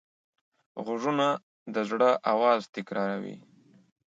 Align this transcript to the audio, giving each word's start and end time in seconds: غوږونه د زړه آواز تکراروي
غوږونه 0.83 1.27
د 1.73 1.75
زړه 1.89 2.09
آواز 2.33 2.61
تکراروي 2.75 3.37